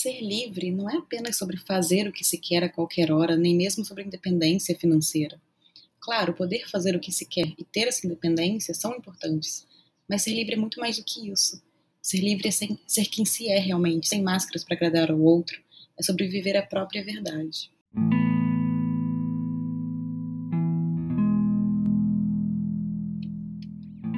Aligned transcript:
Ser 0.00 0.20
livre 0.20 0.70
não 0.70 0.88
é 0.88 0.96
apenas 0.96 1.36
sobre 1.36 1.56
fazer 1.56 2.06
o 2.06 2.12
que 2.12 2.24
se 2.24 2.38
quer 2.38 2.62
a 2.62 2.68
qualquer 2.68 3.10
hora, 3.10 3.36
nem 3.36 3.56
mesmo 3.56 3.84
sobre 3.84 4.04
independência 4.04 4.78
financeira. 4.78 5.42
Claro, 5.98 6.34
poder 6.34 6.70
fazer 6.70 6.94
o 6.94 7.00
que 7.00 7.10
se 7.10 7.26
quer 7.26 7.52
e 7.58 7.64
ter 7.64 7.88
essa 7.88 8.06
independência 8.06 8.72
são 8.74 8.94
importantes, 8.94 9.66
mas 10.08 10.22
ser 10.22 10.34
livre 10.34 10.54
é 10.54 10.56
muito 10.56 10.78
mais 10.78 10.98
do 10.98 11.04
que 11.04 11.28
isso. 11.28 11.60
Ser 12.00 12.20
livre 12.20 12.46
é 12.46 12.52
ser, 12.52 12.78
ser 12.86 13.06
quem 13.06 13.24
se 13.24 13.48
é 13.48 13.58
realmente, 13.58 14.06
sem 14.06 14.22
máscaras 14.22 14.62
para 14.62 14.76
agradar 14.76 15.10
ao 15.10 15.20
outro, 15.20 15.60
é 15.98 16.02
sobreviver 16.04 16.56
à 16.56 16.62
própria 16.62 17.04
verdade. 17.04 17.68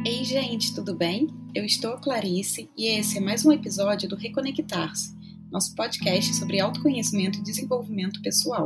Ei, 0.04 0.24
gente, 0.26 0.74
tudo 0.74 0.94
bem? 0.94 1.28
Eu 1.54 1.64
estou 1.64 1.94
a 1.94 1.98
Clarice 1.98 2.68
e 2.76 2.88
esse 2.98 3.16
é 3.16 3.20
mais 3.22 3.46
um 3.46 3.52
episódio 3.52 4.10
do 4.10 4.14
Reconectar-se 4.14 5.18
nosso 5.50 5.74
podcast 5.74 6.32
sobre 6.34 6.60
autoconhecimento 6.60 7.40
e 7.40 7.42
desenvolvimento 7.42 8.22
pessoal. 8.22 8.64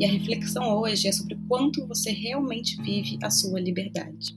E 0.00 0.04
a 0.04 0.08
reflexão 0.08 0.78
hoje 0.78 1.08
é 1.08 1.12
sobre 1.12 1.36
quanto 1.46 1.86
você 1.86 2.10
realmente 2.10 2.80
vive 2.80 3.18
a 3.22 3.30
sua 3.30 3.60
liberdade. 3.60 4.34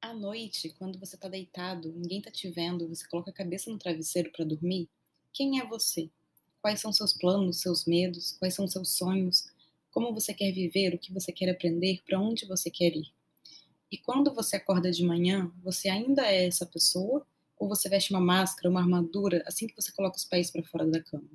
À 0.00 0.14
noite, 0.14 0.72
quando 0.78 0.98
você 0.98 1.16
está 1.16 1.28
deitado, 1.28 1.92
ninguém 1.92 2.18
está 2.18 2.30
te 2.30 2.48
vendo, 2.48 2.88
você 2.88 3.06
coloca 3.08 3.30
a 3.30 3.34
cabeça 3.34 3.70
no 3.70 3.78
travesseiro 3.78 4.30
para 4.30 4.44
dormir, 4.44 4.88
quem 5.32 5.58
é 5.58 5.66
você? 5.66 6.08
Quais 6.60 6.80
são 6.80 6.92
seus 6.92 7.12
planos, 7.12 7.60
seus 7.60 7.84
medos? 7.84 8.36
Quais 8.38 8.54
são 8.54 8.68
seus 8.68 8.96
sonhos? 8.96 9.46
Como 9.90 10.14
você 10.14 10.32
quer 10.32 10.52
viver? 10.52 10.94
O 10.94 10.98
que 10.98 11.12
você 11.12 11.32
quer 11.32 11.50
aprender? 11.50 12.00
Para 12.06 12.20
onde 12.20 12.46
você 12.46 12.70
quer 12.70 12.94
ir? 12.94 13.12
E 13.92 13.98
quando 13.98 14.32
você 14.32 14.56
acorda 14.56 14.90
de 14.90 15.04
manhã, 15.04 15.52
você 15.62 15.90
ainda 15.90 16.26
é 16.26 16.46
essa 16.46 16.64
pessoa? 16.64 17.26
Ou 17.58 17.68
você 17.68 17.90
veste 17.90 18.10
uma 18.10 18.22
máscara, 18.22 18.70
uma 18.70 18.80
armadura 18.80 19.44
assim 19.46 19.66
que 19.66 19.76
você 19.76 19.92
coloca 19.92 20.16
os 20.16 20.24
pés 20.24 20.50
para 20.50 20.62
fora 20.62 20.86
da 20.86 21.02
cama? 21.02 21.28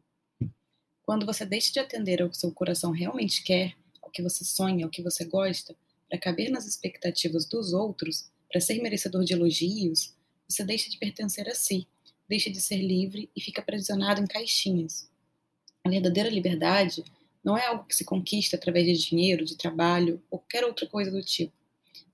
Quando 1.03 1.23
você 1.23 1.45
deixa 1.45 1.71
de 1.71 1.79
atender 1.79 2.19
ao 2.19 2.31
que 2.31 2.35
seu 2.35 2.51
coração 2.51 2.89
realmente 2.89 3.43
quer, 3.43 3.75
ao 4.01 4.09
que 4.09 4.23
você 4.23 4.43
sonha, 4.43 4.85
ao 4.85 4.89
que 4.89 5.03
você 5.03 5.23
gosta, 5.23 5.75
para 6.09 6.17
caber 6.17 6.49
nas 6.49 6.65
expectativas 6.65 7.45
dos 7.45 7.73
outros, 7.73 8.31
para 8.51 8.59
ser 8.59 8.81
merecedor 8.81 9.23
de 9.23 9.33
elogios, 9.33 10.15
você 10.49 10.63
deixa 10.63 10.89
de 10.89 10.97
pertencer 10.97 11.47
a 11.47 11.53
si, 11.53 11.87
deixa 12.27 12.49
de 12.49 12.59
ser 12.59 12.77
livre 12.77 13.29
e 13.35 13.39
fica 13.39 13.61
aprisionado 13.61 14.19
em 14.19 14.25
caixinhas. 14.25 15.07
A 15.83 15.89
verdadeira 15.89 16.29
liberdade 16.29 17.03
não 17.43 17.55
é 17.55 17.67
algo 17.67 17.85
que 17.85 17.95
se 17.95 18.03
conquista 18.03 18.57
através 18.57 18.87
de 18.87 19.09
dinheiro, 19.09 19.45
de 19.45 19.55
trabalho 19.55 20.23
ou 20.31 20.39
qualquer 20.39 20.65
outra 20.65 20.87
coisa 20.87 21.11
do 21.11 21.21
tipo. 21.21 21.53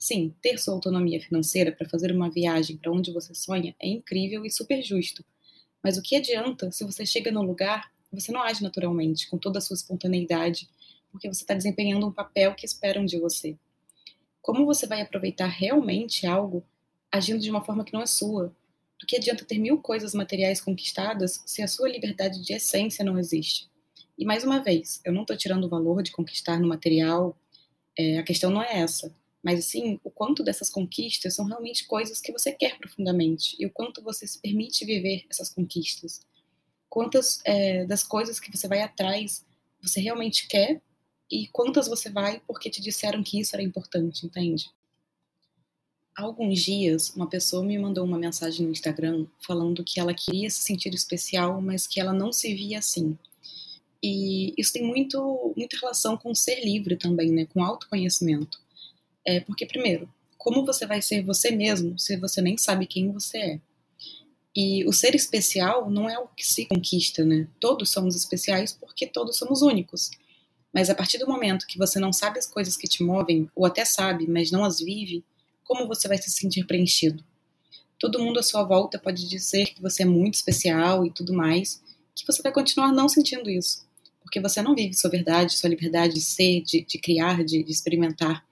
Sim, 0.04 0.36
ter 0.42 0.58
sua 0.60 0.74
autonomia 0.74 1.18
financeira 1.22 1.72
para 1.72 1.88
fazer 1.88 2.12
uma 2.12 2.30
viagem 2.30 2.76
para 2.76 2.92
onde 2.92 3.10
você 3.10 3.34
sonha 3.34 3.74
é 3.80 3.88
incrível 3.88 4.46
e 4.46 4.52
super 4.52 4.84
justo. 4.84 5.24
Mas 5.82 5.98
o 5.98 6.02
que 6.02 6.18
adianta 6.18 6.70
se 6.74 6.84
você 6.84 7.06
chega 7.06 7.32
no 7.32 7.42
lugar 7.42 7.90
e 8.12 8.20
você 8.20 8.30
não 8.30 8.44
age 8.44 8.62
naturalmente, 8.62 9.30
com 9.30 9.38
toda 9.38 9.60
a 9.60 9.62
sua 9.62 9.76
espontaneidade, 9.76 10.68
porque 11.10 11.30
você 11.30 11.44
está 11.44 11.54
desempenhando 11.54 12.06
um 12.06 12.12
papel 12.12 12.54
que 12.54 12.66
esperam 12.66 13.06
de 13.06 13.18
você? 13.18 13.56
Como 14.42 14.66
você 14.66 14.86
vai 14.86 15.00
aproveitar 15.00 15.48
realmente 15.48 16.28
algo 16.28 16.66
agindo 17.10 17.40
de 17.40 17.50
uma 17.50 17.64
forma 17.64 17.86
que 17.86 17.94
não 17.94 18.02
é 18.02 18.06
sua? 18.06 18.54
Do 19.00 19.08
que 19.08 19.16
adianta 19.16 19.46
ter 19.46 19.58
mil 19.58 19.78
coisas 19.78 20.14
materiais 20.14 20.60
conquistadas 20.60 21.42
se 21.46 21.62
a 21.62 21.68
sua 21.70 21.88
liberdade 21.88 22.44
de 22.44 22.52
essência 22.52 23.06
não 23.06 23.18
existe? 23.18 23.70
E 24.18 24.26
mais 24.26 24.44
uma 24.44 24.62
vez, 24.62 25.00
eu 25.06 25.14
não 25.14 25.22
estou 25.22 25.38
tirando 25.38 25.64
o 25.64 25.70
valor 25.70 26.04
de 26.04 26.12
conquistar 26.12 26.60
no 26.60 26.68
material, 26.68 27.38
é, 27.98 28.18
a 28.18 28.24
questão 28.24 28.52
não 28.52 28.62
é 28.62 28.80
essa 28.80 29.10
mas 29.44 29.66
sim 29.66 30.00
o 30.04 30.10
quanto 30.10 30.42
dessas 30.42 30.70
conquistas 30.70 31.36
são 31.36 31.46
realmente 31.46 31.86
coisas 31.86 32.22
que 32.22 32.32
você 32.32 32.52
quer 32.52 32.78
profundamente 32.78 33.58
e 33.60 33.66
o 33.66 33.70
quanto 33.70 34.02
você 34.02 34.26
se 34.26 34.40
permite 34.40 34.86
viver 34.86 35.26
essas 35.30 35.50
conquistas. 35.54 36.22
Quantas 36.90 37.42
é, 37.44 37.86
das 37.86 38.04
coisas 38.04 38.40
que 38.40 38.56
você 38.56 38.68
vai 38.68 38.82
atrás 38.82 39.46
você 39.82 40.00
realmente 40.00 40.48
quer 40.48 40.82
e 41.30 41.48
quantas 41.48 41.88
você 41.88 42.10
vai 42.10 42.42
porque 42.48 42.70
te 42.70 42.82
disseram 42.82 43.22
que 43.22 43.40
isso 43.40 43.56
era 43.56 43.62
importante, 43.62 44.26
entende? 44.26 44.72
Há 46.16 46.22
alguns 46.22 46.62
dias, 46.62 47.10
uma 47.16 47.28
pessoa 47.28 47.64
me 47.64 47.78
mandou 47.78 48.06
uma 48.06 48.20
mensagem 48.20 48.66
no 48.66 48.72
Instagram 48.72 49.26
falando 49.46 49.84
que 49.84 50.00
ela 50.00 50.14
queria 50.14 50.50
se 50.50 50.62
sentir 50.62 50.94
especial, 50.94 51.60
mas 51.60 51.88
que 51.88 52.00
ela 52.00 52.14
não 52.14 52.32
se 52.32 52.54
via 52.54 52.80
assim. 52.80 53.18
E 54.02 54.54
isso 54.56 54.74
tem 54.74 54.84
muito, 54.84 55.54
muita 55.58 55.78
relação 55.78 56.16
com 56.16 56.36
ser 56.36 56.64
livre 56.64 56.96
também, 56.96 57.32
né? 57.32 57.48
Com 57.48 57.64
autoconhecimento. 57.64 58.62
É 59.26 59.40
porque, 59.40 59.66
primeiro, 59.66 60.12
como 60.38 60.66
você 60.66 60.86
vai 60.86 61.02
ser 61.02 61.24
você 61.24 61.52
mesmo 61.52 61.98
se 61.98 62.18
você 62.18 62.42
nem 62.42 62.58
sabe 62.58 62.86
quem 62.86 63.12
você 63.12 63.38
é? 63.38 63.60
E 64.56 64.86
o 64.86 64.94
ser 64.94 65.16
especial 65.16 65.90
não 65.90 66.10
é 66.10 66.16
algo 66.16 66.30
que 66.36 66.46
se 66.46 66.66
conquista, 66.66 67.26
né? 67.26 67.48
Todos 67.60 67.90
somos 67.90 68.16
especiais 68.16 68.72
porque 68.72 69.08
todos 69.08 69.38
somos 69.38 69.62
únicos. 69.62 70.12
Mas 70.72 70.90
a 70.90 70.96
partir 70.96 71.18
do 71.18 71.28
momento 71.28 71.66
que 71.68 71.78
você 71.78 72.00
não 72.00 72.12
sabe 72.12 72.40
as 72.40 72.46
coisas 72.46 72.76
que 72.76 72.88
te 72.88 73.04
movem, 73.04 73.50
ou 73.56 73.66
até 73.66 73.86
sabe, 73.86 74.28
mas 74.28 74.52
não 74.52 74.64
as 74.64 74.80
vive, 74.80 75.24
como 75.64 75.88
você 75.88 76.08
vai 76.08 76.18
se 76.18 76.30
sentir 76.30 76.66
preenchido? 76.66 77.24
Todo 77.98 78.20
mundo 78.20 78.40
à 78.40 78.44
sua 78.44 78.64
volta 78.64 79.00
pode 79.00 79.28
dizer 79.28 79.68
que 79.74 79.82
você 79.82 80.04
é 80.04 80.06
muito 80.06 80.34
especial 80.34 81.06
e 81.06 81.12
tudo 81.12 81.34
mais, 81.34 81.82
que 82.16 82.26
você 82.26 82.42
vai 82.42 82.52
continuar 82.52 82.92
não 82.92 83.08
sentindo 83.08 83.50
isso, 83.50 83.86
porque 84.22 84.40
você 84.40 84.62
não 84.62 84.76
vive 84.76 84.94
sua 84.94 85.10
verdade, 85.10 85.58
sua 85.58 85.70
liberdade 85.70 86.16
de 86.16 86.22
ser, 86.22 86.62
de, 86.62 86.82
de 86.82 86.98
criar, 86.98 87.44
de, 87.44 87.64
de 87.64 87.72
experimentar. 87.72 88.46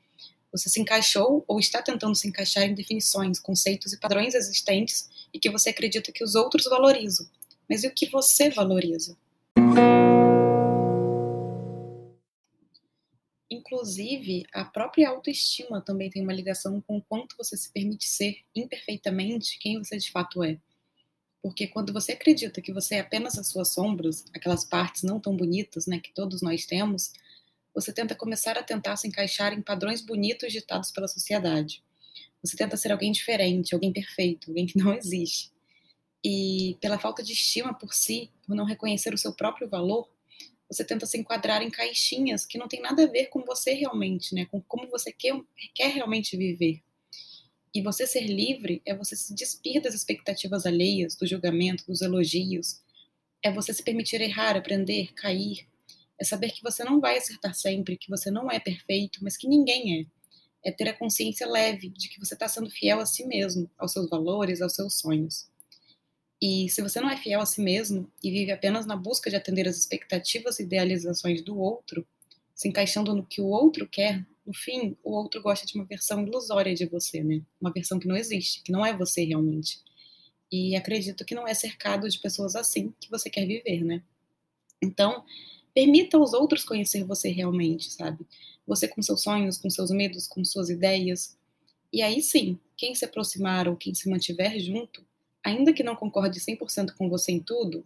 Você 0.52 0.70
se 0.70 0.82
encaixou 0.82 1.46
ou 1.48 1.60
está 1.60 1.82
tentando 1.82 2.14
se 2.14 2.28
encaixar 2.28 2.64
em 2.64 2.74
definições, 2.74 3.40
conceitos 3.40 3.94
e 3.94 4.00
padrões 4.00 4.36
existentes 4.36 5.10
e 5.34 5.40
que 5.40 5.50
você 5.50 5.70
acredita 5.70 6.12
que 6.12 6.24
os 6.24 6.36
outros 6.36 6.66
valorizam. 6.66 7.26
Mas 7.70 7.86
e 7.86 7.88
o 7.88 7.94
que 7.94 8.10
você 8.10 8.50
valoriza? 8.50 9.18
Inclusive, 13.50 14.46
a 14.54 14.66
própria 14.66 15.10
autoestima 15.10 15.82
também 15.82 16.10
tem 16.10 16.22
uma 16.22 16.34
ligação 16.34 16.82
com 16.82 16.98
o 16.98 17.02
quanto 17.02 17.38
você 17.38 17.56
se 17.56 17.72
permite 17.72 18.10
ser 18.10 18.38
imperfeitamente 18.54 19.58
quem 19.60 19.78
você 19.78 19.98
de 19.98 20.12
fato 20.12 20.44
é. 20.44 20.58
Porque 21.42 21.66
quando 21.68 21.94
você 21.94 22.12
acredita 22.12 22.62
que 22.62 22.74
você 22.74 22.96
é 22.96 23.00
apenas 23.00 23.38
as 23.38 23.48
suas 23.48 23.70
sombras, 23.70 24.26
aquelas 24.34 24.66
partes 24.66 25.04
não 25.04 25.20
tão 25.20 25.36
bonitas, 25.36 25.88
né, 25.88 26.00
que 26.00 26.14
todos 26.14 26.42
nós 26.42 26.66
temos, 26.66 27.14
você 27.74 27.94
tenta 27.94 28.16
começar 28.16 28.58
a 28.58 28.64
tentar 28.64 28.98
se 28.98 29.08
encaixar 29.08 29.54
em 29.54 29.62
padrões 29.62 30.02
bonitos 30.02 30.52
ditados 30.52 30.92
pela 30.92 31.08
sociedade. 31.08 31.84
Você 32.44 32.58
tenta 32.58 32.76
ser 32.76 32.92
alguém 32.92 33.12
diferente, 33.12 33.74
alguém 33.74 33.94
perfeito, 33.94 34.50
alguém 34.50 34.66
que 34.66 34.78
não 34.78 34.94
existe. 34.96 35.52
E 36.24 36.78
pela 36.80 37.00
falta 37.00 37.24
de 37.24 37.34
estima 37.34 37.74
por 37.74 37.94
si, 37.94 38.30
por 38.46 38.56
não 38.56 38.66
reconhecer 38.66 39.14
o 39.14 39.18
seu 39.18 39.34
próprio 39.34 39.68
valor, 39.68 40.08
você 40.70 40.86
tenta 40.86 41.06
se 41.06 41.18
enquadrar 41.18 41.62
em 41.62 41.70
caixinhas 41.70 42.46
que 42.46 42.58
não 42.58 42.68
tem 42.68 42.82
nada 42.82 43.04
a 43.04 43.08
ver 43.08 43.26
com 43.28 43.44
você 43.44 43.74
realmente, 43.74 44.34
né? 44.34 44.46
Com 44.46 44.62
como 44.62 44.88
você 44.88 45.12
quer, 45.12 45.38
quer 45.74 45.88
realmente 45.88 46.38
viver. 46.38 46.82
E 47.74 47.82
você 47.82 48.06
ser 48.06 48.26
livre 48.26 48.82
é 48.86 48.96
você 48.96 49.16
se 49.16 49.34
despir 49.34 49.82
das 49.82 49.94
expectativas 49.94 50.66
alheias, 50.66 51.16
do 51.16 51.26
julgamento, 51.26 51.86
dos 51.88 52.02
elogios. 52.02 52.82
É 53.44 53.52
você 53.52 53.74
se 53.74 53.84
permitir 53.84 54.22
errar, 54.22 54.56
aprender, 54.56 55.14
cair, 55.14 55.68
é 56.22 56.24
saber 56.24 56.52
que 56.52 56.62
você 56.62 56.84
não 56.84 57.02
vai 57.02 57.18
acertar 57.18 57.56
sempre, 57.56 57.98
que 57.98 58.08
você 58.08 58.30
não 58.30 58.50
é 58.50 58.60
perfeito, 58.60 59.18
mas 59.24 59.36
que 59.36 59.48
ninguém 59.48 60.02
é. 60.02 60.06
É 60.64 60.72
ter 60.72 60.88
a 60.88 60.94
consciência 60.94 61.48
leve 61.48 61.90
de 61.90 62.08
que 62.08 62.20
você 62.20 62.36
está 62.36 62.48
sendo 62.48 62.70
fiel 62.70 63.00
a 63.00 63.06
si 63.08 63.26
mesmo, 63.26 63.68
aos 63.76 63.92
seus 63.92 64.08
valores, 64.08 64.62
aos 64.62 64.76
seus 64.76 65.00
sonhos. 65.00 65.50
E 66.40 66.70
se 66.70 66.84
você 66.84 67.02
não 67.02 67.10
é 67.10 67.18
fiel 67.18 67.42
a 67.42 67.46
si 67.48 67.60
mesmo 67.60 68.08
e 68.24 68.30
vive 68.30 68.52
apenas 68.52 68.86
na 68.86 68.96
busca 68.96 69.32
de 69.32 69.36
atender 69.36 69.68
as 69.68 69.78
expectativas 69.78 70.60
e 70.60 70.64
idealizações 70.64 71.42
do 71.42 71.58
outro, 71.60 72.08
se 72.54 72.68
encaixando 72.68 73.16
no 73.16 73.26
que 73.26 73.42
o 73.42 73.48
outro 73.48 73.88
quer, 73.88 74.24
no 74.46 74.54
fim, 74.54 74.96
o 75.04 75.14
outro 75.14 75.42
gosta 75.42 75.66
de 75.66 75.74
uma 75.74 75.86
versão 75.86 76.22
ilusória 76.24 76.76
de 76.76 76.86
você, 76.86 77.24
né? 77.24 77.42
Uma 77.60 77.74
versão 77.74 77.98
que 77.98 78.08
não 78.08 78.16
existe, 78.16 78.62
que 78.62 78.72
não 78.72 78.86
é 78.86 78.96
você 78.96 79.24
realmente. 79.24 79.80
E 80.52 80.76
acredito 80.76 81.26
que 81.26 81.34
não 81.34 81.48
é 81.48 81.56
cercado 81.56 82.08
de 82.08 82.20
pessoas 82.20 82.56
assim 82.56 82.94
que 83.00 83.10
você 83.10 83.28
quer 83.28 83.48
viver, 83.48 83.84
né? 83.84 84.04
Então, 84.80 85.24
Permita 85.74 86.18
aos 86.18 86.34
outros 86.34 86.64
conhecer 86.64 87.04
você 87.04 87.30
realmente, 87.30 87.92
sabe? 87.92 88.26
Você 88.68 88.88
com 88.88 89.02
seus 89.02 89.22
sonhos, 89.22 89.58
com 89.58 89.70
seus 89.70 89.92
medos, 89.92 90.28
com 90.28 90.44
suas 90.44 90.70
ideias. 90.70 91.38
E 91.92 92.02
aí 92.02 92.22
sim, 92.22 92.60
quem 92.78 92.94
se 92.96 93.06
aproximar 93.06 93.68
ou 93.68 93.76
quem 93.76 93.94
se 93.94 94.10
mantiver 94.10 94.60
junto, 94.60 95.04
ainda 95.44 95.74
que 95.74 95.84
não 95.84 95.96
concorde 95.96 96.40
100% 96.40 96.94
com 96.98 97.10
você 97.10 97.32
em 97.32 97.40
tudo, 97.40 97.86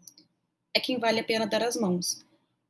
é 0.74 0.80
quem 0.80 0.98
vale 1.00 1.20
a 1.20 1.24
pena 1.24 1.48
dar 1.48 1.64
as 1.64 1.76
mãos. 1.76 2.26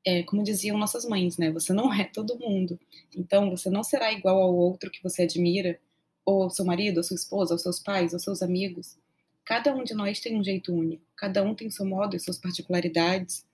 É, 0.05 0.21
como 0.21 0.43
diziam 0.43 0.77
nossas 0.77 1.03
mães, 1.03 1.37
né? 1.37 1.51
Você 1.51 1.73
não 1.73 1.91
é 1.91 2.03
todo 2.03 2.37
mundo. 2.37 2.79
Então, 3.15 3.49
você 3.49 3.71
não 3.71 3.83
será 3.83 4.13
igual 4.13 4.39
ao 4.39 4.55
outro 4.55 4.91
que 4.91 5.01
você 5.01 5.23
admira, 5.23 5.79
ou 6.23 6.43
ao 6.43 6.49
seu 6.49 6.63
marido, 6.65 6.99
à 6.99 7.03
sua 7.03 7.15
esposa, 7.15 7.53
aos 7.53 7.61
seus 7.61 7.79
pais, 7.79 8.13
aos 8.13 8.23
seus 8.23 8.41
amigos. 8.41 8.97
Cada 9.43 9.73
um 9.75 9.83
de 9.83 9.93
nós 9.93 10.19
tem 10.19 10.37
um 10.37 10.43
jeito 10.43 10.73
único. 10.73 11.03
Cada 11.15 11.43
um 11.43 11.53
tem 11.53 11.69
seu 11.69 11.85
modo 11.85 12.15
e 12.15 12.19
suas 12.19 12.37
particularidades. 12.37 13.45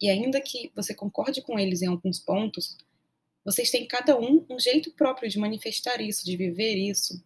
E 0.00 0.08
ainda 0.08 0.40
que 0.40 0.70
você 0.74 0.94
concorde 0.94 1.42
com 1.42 1.58
eles 1.58 1.82
em 1.82 1.86
alguns 1.86 2.20
pontos, 2.20 2.76
vocês 3.44 3.70
têm 3.70 3.86
cada 3.86 4.18
um 4.18 4.44
um 4.48 4.58
jeito 4.58 4.92
próprio 4.92 5.28
de 5.28 5.38
manifestar 5.38 6.00
isso, 6.00 6.24
de 6.24 6.36
viver 6.36 6.76
isso. 6.76 7.22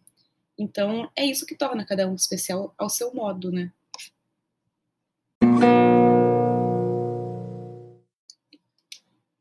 Então, 0.57 1.11
é 1.15 1.25
isso 1.25 1.45
que 1.45 1.55
torna 1.55 1.85
cada 1.85 2.07
um 2.07 2.15
especial 2.15 2.73
ao 2.77 2.89
seu 2.89 3.13
modo, 3.13 3.51
né? 3.51 3.71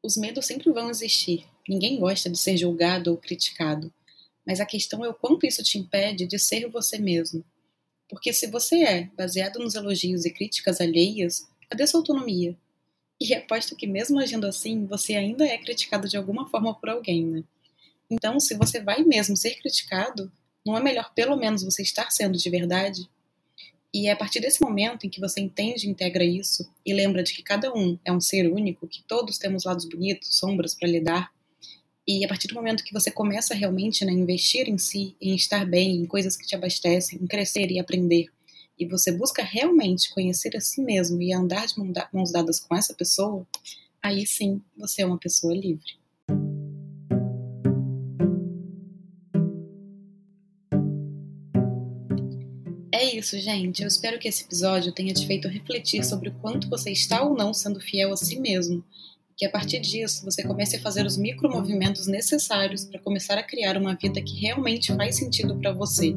Os 0.02 0.16
medos 0.16 0.44
sempre 0.44 0.70
vão 0.72 0.90
existir. 0.90 1.46
Ninguém 1.68 2.00
gosta 2.00 2.28
de 2.28 2.36
ser 2.36 2.56
julgado 2.56 3.12
ou 3.12 3.16
criticado. 3.16 3.92
Mas 4.44 4.58
a 4.58 4.66
questão 4.66 5.04
é 5.04 5.08
o 5.08 5.14
quanto 5.14 5.46
isso 5.46 5.62
te 5.62 5.78
impede 5.78 6.26
de 6.26 6.38
ser 6.38 6.68
você 6.68 6.98
mesmo. 6.98 7.44
Porque 8.08 8.32
se 8.32 8.48
você 8.48 8.82
é 8.82 9.04
baseado 9.16 9.58
nos 9.60 9.74
elogios 9.74 10.24
e 10.24 10.30
críticas 10.30 10.80
alheias, 10.80 11.48
cadê 11.68 11.86
sua 11.86 12.00
autonomia? 12.00 12.56
E 13.22 13.34
aposto 13.34 13.76
que 13.76 13.86
mesmo 13.86 14.18
agindo 14.18 14.48
assim, 14.48 14.84
você 14.84 15.14
ainda 15.14 15.46
é 15.46 15.56
criticado 15.56 16.08
de 16.08 16.16
alguma 16.16 16.48
forma 16.48 16.74
por 16.74 16.88
alguém, 16.88 17.24
né? 17.24 17.44
Então, 18.10 18.40
se 18.40 18.56
você 18.56 18.82
vai 18.82 19.04
mesmo 19.04 19.36
ser 19.36 19.54
criticado, 19.54 20.30
não 20.66 20.76
é 20.76 20.82
melhor 20.82 21.14
pelo 21.14 21.36
menos 21.36 21.62
você 21.62 21.82
estar 21.82 22.10
sendo 22.10 22.36
de 22.36 22.50
verdade? 22.50 23.08
E 23.94 24.08
é 24.08 24.10
a 24.10 24.16
partir 24.16 24.40
desse 24.40 24.60
momento 24.60 25.06
em 25.06 25.08
que 25.08 25.20
você 25.20 25.40
entende 25.40 25.86
e 25.86 25.90
integra 25.90 26.24
isso 26.24 26.68
e 26.84 26.92
lembra 26.92 27.22
de 27.22 27.32
que 27.32 27.44
cada 27.44 27.72
um 27.72 27.96
é 28.04 28.12
um 28.12 28.20
ser 28.20 28.52
único, 28.52 28.88
que 28.88 29.04
todos 29.04 29.38
temos 29.38 29.62
lados 29.62 29.84
bonitos, 29.84 30.36
sombras 30.36 30.74
para 30.74 30.88
lidar, 30.88 31.32
e 32.04 32.24
a 32.24 32.28
partir 32.28 32.48
do 32.48 32.56
momento 32.56 32.82
que 32.82 32.92
você 32.92 33.12
começa 33.12 33.54
realmente 33.54 34.04
né, 34.04 34.10
a 34.10 34.16
investir 34.16 34.68
em 34.68 34.78
si, 34.78 35.14
em 35.20 35.36
estar 35.36 35.64
bem, 35.64 35.94
em 35.94 36.06
coisas 36.06 36.36
que 36.36 36.44
te 36.44 36.56
abastecem, 36.56 37.20
em 37.22 37.26
crescer 37.28 37.70
e 37.70 37.78
aprender, 37.78 38.26
e 38.78 38.86
você 38.86 39.12
busca 39.12 39.42
realmente 39.42 40.12
conhecer 40.12 40.56
a 40.56 40.60
si 40.60 40.80
mesmo 40.80 41.20
e 41.20 41.32
andar 41.32 41.66
de 41.66 41.74
mãos 42.12 42.32
dadas 42.32 42.58
com 42.60 42.74
essa 42.74 42.94
pessoa, 42.94 43.46
aí 44.02 44.26
sim 44.26 44.60
você 44.76 45.02
é 45.02 45.06
uma 45.06 45.18
pessoa 45.18 45.54
livre. 45.54 46.02
É 52.94 53.16
isso, 53.16 53.38
gente. 53.38 53.82
Eu 53.82 53.88
espero 53.88 54.18
que 54.18 54.28
esse 54.28 54.44
episódio 54.44 54.92
tenha 54.92 55.12
te 55.12 55.26
feito 55.26 55.48
refletir 55.48 56.04
sobre 56.04 56.28
o 56.28 56.34
quanto 56.34 56.68
você 56.68 56.90
está 56.90 57.22
ou 57.22 57.34
não 57.34 57.52
sendo 57.52 57.80
fiel 57.80 58.12
a 58.12 58.16
si 58.16 58.38
mesmo. 58.38 58.84
Que 59.36 59.44
a 59.44 59.50
partir 59.50 59.80
disso 59.80 60.24
você 60.24 60.42
comece 60.42 60.76
a 60.76 60.80
fazer 60.80 61.04
os 61.04 61.16
micromovimentos 61.16 62.06
necessários 62.06 62.84
para 62.84 63.00
começar 63.00 63.36
a 63.38 63.42
criar 63.42 63.76
uma 63.76 63.96
vida 63.96 64.22
que 64.22 64.38
realmente 64.38 64.94
faz 64.94 65.16
sentido 65.16 65.58
para 65.58 65.72
você, 65.72 66.14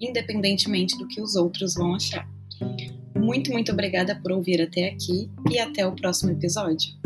independentemente 0.00 0.96
do 0.98 1.06
que 1.06 1.20
os 1.20 1.34
outros 1.36 1.74
vão 1.74 1.94
achar. 1.94 2.28
Muito, 3.16 3.52
muito 3.52 3.72
obrigada 3.72 4.14
por 4.14 4.32
ouvir 4.32 4.62
até 4.62 4.88
aqui 4.88 5.28
e 5.50 5.58
até 5.58 5.86
o 5.86 5.92
próximo 5.92 6.32
episódio. 6.32 6.99